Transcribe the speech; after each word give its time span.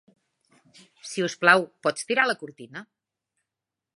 Si 1.09 1.25
us 1.25 1.35
plau, 1.43 1.67
pots 1.87 2.09
tirar 2.11 2.27
la 2.31 2.37
cortina? 2.41 2.85